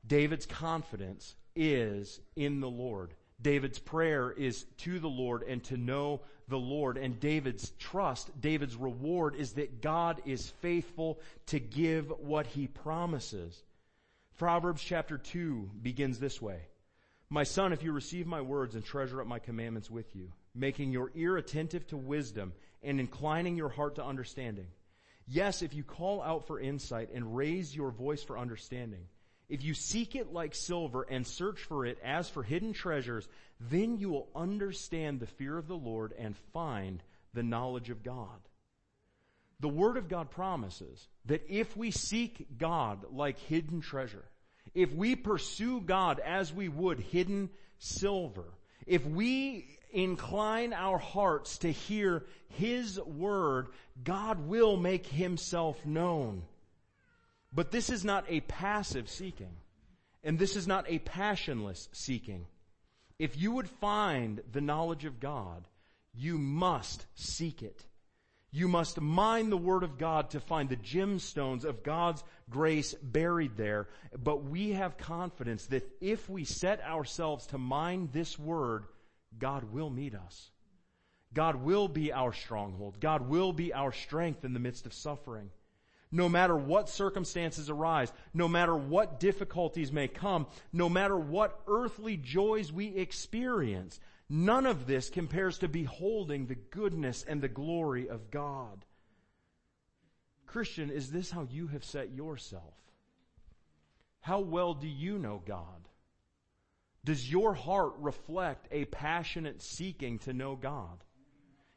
[0.06, 3.14] David's confidence is in the Lord.
[3.42, 6.98] David's prayer is to the Lord and to know the Lord.
[6.98, 13.64] And David's trust, David's reward is that God is faithful to give what he promises.
[14.38, 16.62] Proverbs chapter 2 begins this way.
[17.34, 20.92] My son, if you receive my words and treasure up my commandments with you, making
[20.92, 22.54] your ear attentive to wisdom
[22.84, 24.68] and inclining your heart to understanding.
[25.28, 29.08] Yes, if you call out for insight and raise your voice for understanding,
[29.50, 33.28] if you seek it like silver and search for it as for hidden treasures,
[33.60, 37.02] then you will understand the fear of the Lord and find
[37.34, 38.48] the knowledge of God.
[39.60, 44.26] The Word of God promises that if we seek God like hidden treasure,
[44.74, 48.46] if we pursue God as we would hidden silver,
[48.86, 53.68] if we incline our hearts to hear His Word,
[54.04, 56.44] God will make Himself known.
[57.54, 59.56] But this is not a passive seeking.
[60.24, 62.46] And this is not a passionless seeking.
[63.20, 65.68] If you would find the knowledge of God,
[66.14, 67.86] you must seek it.
[68.56, 73.58] You must mine the Word of God to find the gemstones of God's grace buried
[73.58, 73.88] there.
[74.18, 78.86] But we have confidence that if we set ourselves to mine this Word,
[79.38, 80.52] God will meet us.
[81.34, 83.00] God will be our stronghold.
[83.00, 85.50] God will be our strength in the midst of suffering
[86.14, 92.16] no matter what circumstances arise, no matter what difficulties may come, no matter what earthly
[92.16, 94.00] joys we experience,
[94.34, 98.84] none of this compares to beholding the goodness and the glory of God.
[100.48, 102.74] Christian, is this how you have set yourself?
[104.22, 105.88] How well do you know God?
[107.06, 111.04] Does your heart reflect a passionate seeking to know God?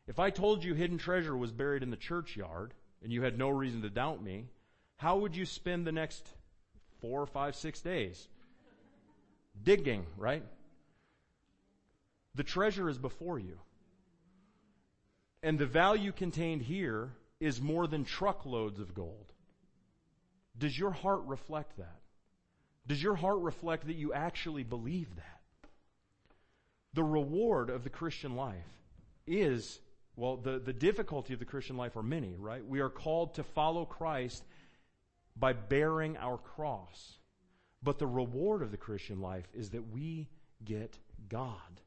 [0.06, 3.50] If I told you hidden treasure was buried in the churchyard, and you had no
[3.50, 4.46] reason to doubt me,
[4.96, 6.26] how would you spend the next
[7.02, 8.28] four, five, six days?
[9.62, 10.42] Digging, right?
[12.36, 13.58] The treasure is before you.
[15.42, 19.32] And the value contained here is more than truckloads of gold.
[20.58, 22.00] Does your heart reflect that?
[22.86, 25.68] Does your heart reflect that you actually believe that?
[26.94, 28.54] The reward of the Christian life
[29.26, 29.80] is
[30.16, 32.66] well, the, the difficulty of the Christian life are many, right?
[32.66, 34.42] We are called to follow Christ
[35.36, 37.18] by bearing our cross.
[37.82, 40.28] But the reward of the Christian life is that we
[40.64, 41.82] get God.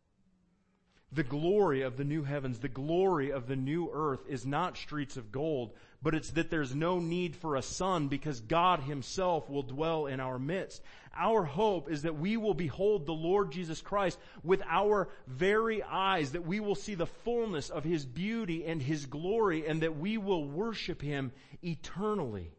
[1.12, 5.18] The glory of the new heavens, the glory of the new earth is not streets
[5.18, 9.64] of gold, but it's that there's no need for a sun because God himself will
[9.64, 10.84] dwell in our midst.
[11.18, 16.34] Our hope is that we will behold the Lord Jesus Christ with our very eyes,
[16.34, 20.18] that we will see the fullness of his beauty and his glory, and that we
[20.20, 21.32] will worship him
[21.64, 22.52] eternally.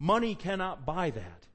[0.00, 1.46] Money cannot buy that.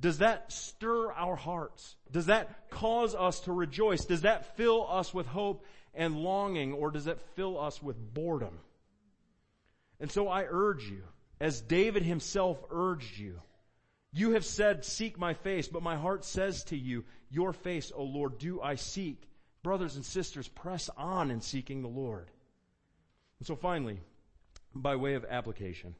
[0.00, 1.96] Does that stir our hearts?
[2.10, 4.04] Does that cause us to rejoice?
[4.04, 8.58] Does that fill us with hope and longing or does it fill us with boredom?
[9.98, 11.02] And so I urge you,
[11.40, 13.40] as David himself urged you,
[14.12, 18.04] you have said, seek my face, but my heart says to you, your face, O
[18.04, 19.22] Lord, do I seek.
[19.62, 22.30] Brothers and sisters, press on in seeking the Lord.
[23.40, 24.00] And so finally,
[24.74, 25.94] by way of application,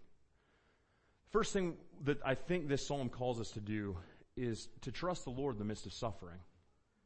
[1.37, 3.99] First thing that I think this psalm calls us to do
[4.39, 6.39] is to trust the Lord in the midst of suffering.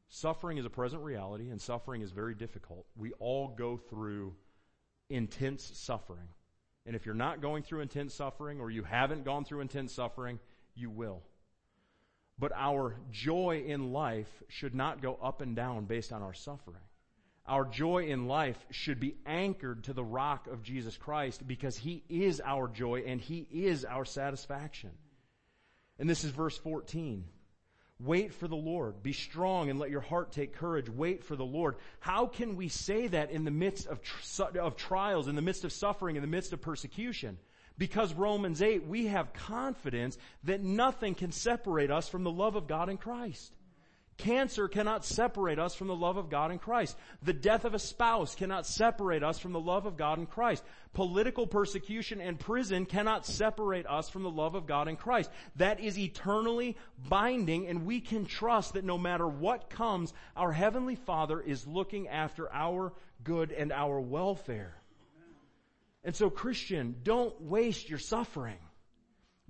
[0.09, 2.87] Suffering is a present reality and suffering is very difficult.
[2.97, 4.37] We all go through
[5.09, 6.29] intense suffering.
[6.87, 10.39] And if you're not going through intense suffering or you haven't gone through intense suffering,
[10.77, 11.25] you will.
[12.39, 16.85] But our joy in life should not go up and down based on our suffering.
[17.47, 22.05] Our joy in life should be anchored to the rock of Jesus Christ because He
[22.09, 24.91] is our joy and He is our satisfaction.
[25.99, 27.25] And this is verse 14.
[27.99, 29.03] Wait for the Lord.
[29.03, 30.89] Be strong and let your heart take courage.
[30.89, 31.77] Wait for the Lord.
[32.01, 34.01] How can we say that in the midst of,
[34.57, 37.37] of trials, in the midst of suffering, in the midst of persecution?
[37.77, 42.67] Because Romans 8, we have confidence that nothing can separate us from the love of
[42.67, 43.55] God in Christ.
[44.21, 46.95] Cancer cannot separate us from the love of God in Christ.
[47.23, 50.63] The death of a spouse cannot separate us from the love of God in Christ.
[50.93, 55.31] Political persecution and prison cannot separate us from the love of God in Christ.
[55.57, 56.77] That is eternally
[57.09, 62.07] binding and we can trust that no matter what comes, our Heavenly Father is looking
[62.09, 62.93] after our
[63.25, 64.75] good and our welfare.
[66.05, 68.59] And so Christian, don't waste your suffering.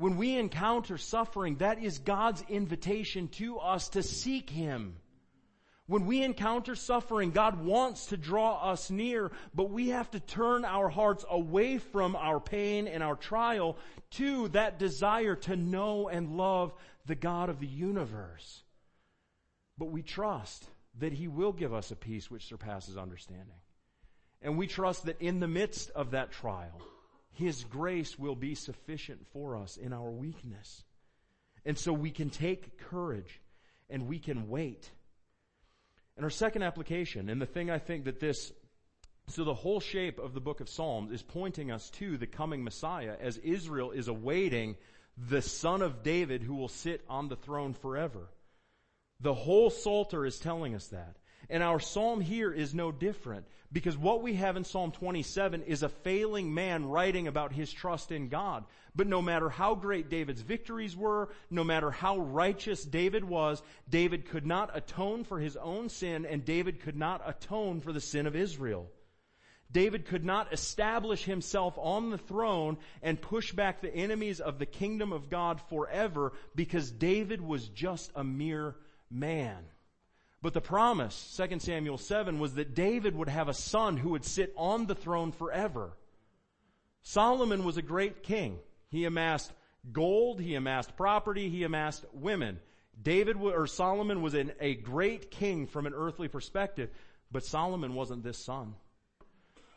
[0.01, 4.97] When we encounter suffering, that is God's invitation to us to seek Him.
[5.89, 10.65] When we encounter suffering, God wants to draw us near, but we have to turn
[10.65, 13.77] our hearts away from our pain and our trial
[14.13, 16.73] to that desire to know and love
[17.05, 18.63] the God of the universe.
[19.77, 20.65] But we trust
[21.01, 23.61] that He will give us a peace which surpasses understanding.
[24.41, 26.81] And we trust that in the midst of that trial,
[27.33, 30.85] his grace will be sufficient for us in our weakness.
[31.65, 33.41] And so we can take courage
[33.89, 34.91] and we can wait.
[36.17, 38.53] And our second application, and the thing I think that this,
[39.29, 42.65] so the whole shape of the book of Psalms is pointing us to the coming
[42.65, 44.77] Messiah as Israel is awaiting
[45.17, 48.29] the son of David who will sit on the throne forever.
[49.21, 51.17] The whole Psalter is telling us that.
[51.49, 55.83] And our psalm here is no different because what we have in Psalm 27 is
[55.83, 58.65] a failing man writing about his trust in God.
[58.95, 64.29] But no matter how great David's victories were, no matter how righteous David was, David
[64.29, 68.27] could not atone for his own sin and David could not atone for the sin
[68.27, 68.89] of Israel.
[69.73, 74.67] David could not establish himself on the throne and push back the enemies of the
[74.67, 78.75] kingdom of God forever because David was just a mere
[79.11, 79.65] man.
[80.43, 84.25] But the promise, 2 Samuel 7, was that David would have a son who would
[84.25, 85.93] sit on the throne forever.
[87.03, 88.59] Solomon was a great king.
[88.91, 89.53] He amassed
[89.93, 92.59] gold, he amassed property, he amassed women.
[93.03, 96.91] David or Solomon was an, a great king from an earthly perspective,
[97.31, 98.75] but Solomon wasn't this son.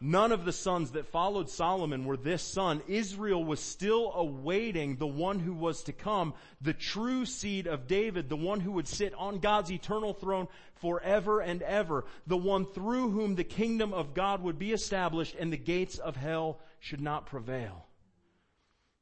[0.05, 2.81] None of the sons that followed Solomon were this son.
[2.89, 8.27] Israel was still awaiting the one who was to come, the true seed of David,
[8.27, 10.49] the one who would sit on God's eternal throne
[10.81, 15.53] forever and ever, the one through whom the kingdom of God would be established and
[15.53, 17.85] the gates of hell should not prevail.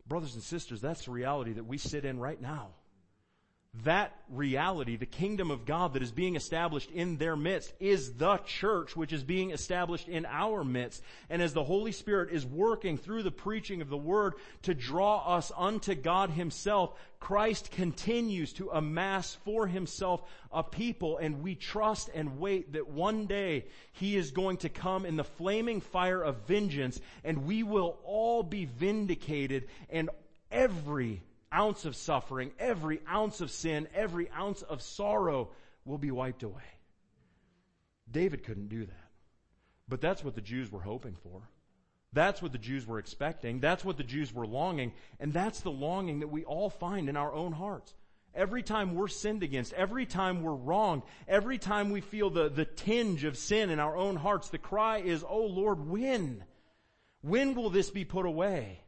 [0.05, 2.73] Brothers and sisters, that's the reality that we sit in right now
[3.85, 8.37] that reality, the kingdom of God that is being established in their midst is the
[8.45, 11.01] church which is being established in our midst.
[11.29, 15.37] And as the Holy Spirit is working through the preaching of the word to draw
[15.37, 22.09] us unto God himself, Christ continues to amass for himself a people and we trust
[22.13, 26.45] and wait that one day he is going to come in the flaming fire of
[26.45, 30.09] vengeance and we will all be vindicated and
[30.51, 31.21] every
[31.53, 35.49] ounce of suffering, every ounce of sin, every ounce of sorrow
[35.85, 36.61] will be wiped away.
[38.09, 39.09] David couldn't do that.
[39.87, 41.41] But that's what the Jews were hoping for.
[42.13, 43.59] That's what the Jews were expecting.
[43.59, 44.93] That's what the Jews were longing.
[45.19, 47.93] And that's the longing that we all find in our own hearts.
[48.33, 52.65] Every time we're sinned against, every time we're wronged, every time we feel the, the
[52.65, 56.43] tinge of sin in our own hearts, the cry is, Oh Lord, when?
[57.21, 58.80] When will this be put away?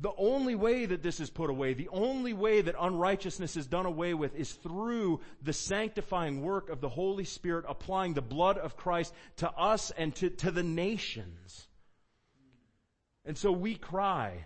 [0.00, 3.86] The only way that this is put away, the only way that unrighteousness is done
[3.86, 8.76] away with is through the sanctifying work of the Holy Spirit applying the blood of
[8.76, 11.68] Christ to us and to, to the nations.
[13.24, 14.44] And so we cry,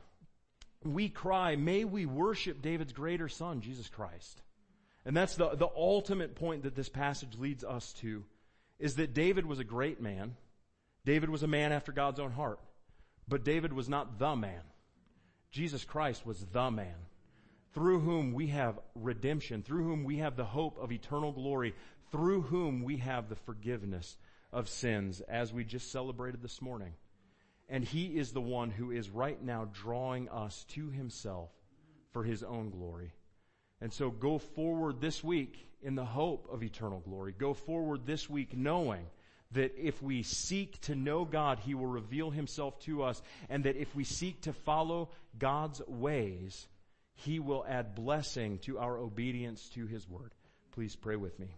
[0.84, 4.42] we cry, may we worship David's greater son, Jesus Christ.
[5.06, 8.22] And that's the, the ultimate point that this passage leads us to,
[8.78, 10.36] is that David was a great man.
[11.06, 12.60] David was a man after God's own heart.
[13.26, 14.60] But David was not the man.
[15.50, 16.94] Jesus Christ was the man
[17.72, 21.74] through whom we have redemption, through whom we have the hope of eternal glory,
[22.10, 24.16] through whom we have the forgiveness
[24.52, 26.94] of sins as we just celebrated this morning.
[27.68, 31.50] And he is the one who is right now drawing us to himself
[32.12, 33.12] for his own glory.
[33.80, 37.34] And so go forward this week in the hope of eternal glory.
[37.36, 39.06] Go forward this week knowing
[39.52, 43.76] that if we seek to know God, He will reveal Himself to us, and that
[43.76, 46.68] if we seek to follow God's ways,
[47.14, 50.32] He will add blessing to our obedience to His Word.
[50.72, 51.48] Please pray with me.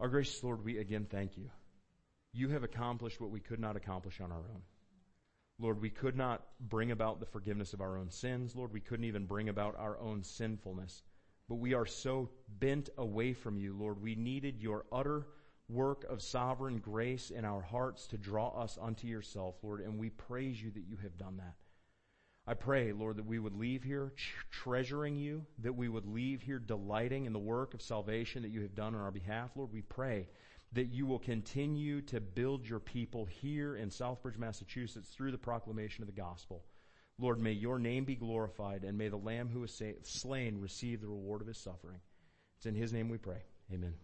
[0.00, 1.50] Our gracious Lord, we again thank you.
[2.32, 4.62] You have accomplished what we could not accomplish on our own.
[5.58, 8.54] Lord, we could not bring about the forgiveness of our own sins.
[8.54, 11.02] Lord, we couldn't even bring about our own sinfulness.
[11.48, 12.28] But we are so
[12.58, 14.02] bent away from you, Lord.
[14.02, 15.26] We needed your utter
[15.68, 20.10] work of sovereign grace in our hearts to draw us unto yourself, Lord, and we
[20.10, 21.54] praise you that you have done that.
[22.46, 24.12] I pray, Lord, that we would leave here
[24.52, 28.62] treasuring you, that we would leave here delighting in the work of salvation that you
[28.62, 29.50] have done on our behalf.
[29.56, 30.28] Lord, we pray
[30.72, 36.02] that you will continue to build your people here in Southbridge, Massachusetts through the proclamation
[36.02, 36.62] of the gospel.
[37.18, 41.08] Lord, may your name be glorified and may the Lamb who was slain receive the
[41.08, 41.98] reward of his suffering.
[42.58, 43.42] It's in his name we pray.
[43.72, 43.94] Amen.